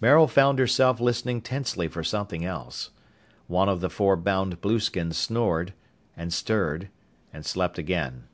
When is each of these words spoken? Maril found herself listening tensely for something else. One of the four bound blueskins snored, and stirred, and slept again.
Maril 0.00 0.26
found 0.28 0.58
herself 0.58 0.98
listening 0.98 1.42
tensely 1.42 1.88
for 1.88 2.02
something 2.02 2.42
else. 2.42 2.88
One 3.48 3.68
of 3.68 3.82
the 3.82 3.90
four 3.90 4.16
bound 4.16 4.62
blueskins 4.62 5.18
snored, 5.18 5.74
and 6.16 6.32
stirred, 6.32 6.88
and 7.34 7.44
slept 7.44 7.76
again. 7.76 8.24